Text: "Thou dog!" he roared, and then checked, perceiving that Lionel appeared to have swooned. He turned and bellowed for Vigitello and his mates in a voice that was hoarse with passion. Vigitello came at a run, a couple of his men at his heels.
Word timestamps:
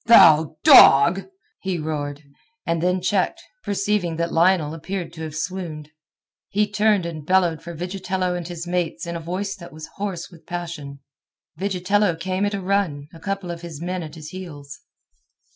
"Thou 0.07 0.55
dog!" 0.63 1.25
he 1.59 1.77
roared, 1.77 2.23
and 2.65 2.81
then 2.81 3.01
checked, 3.03 3.39
perceiving 3.63 4.15
that 4.15 4.33
Lionel 4.33 4.73
appeared 4.73 5.13
to 5.13 5.21
have 5.21 5.35
swooned. 5.35 5.91
He 6.49 6.65
turned 6.65 7.05
and 7.05 7.23
bellowed 7.23 7.61
for 7.61 7.75
Vigitello 7.75 8.33
and 8.33 8.47
his 8.47 8.65
mates 8.65 9.05
in 9.05 9.15
a 9.15 9.19
voice 9.19 9.55
that 9.57 9.71
was 9.71 9.91
hoarse 9.97 10.31
with 10.31 10.47
passion. 10.47 11.01
Vigitello 11.59 12.15
came 12.15 12.47
at 12.47 12.55
a 12.55 12.61
run, 12.61 13.09
a 13.13 13.19
couple 13.19 13.51
of 13.51 13.61
his 13.61 13.79
men 13.79 14.01
at 14.01 14.15
his 14.15 14.29
heels. 14.29 14.79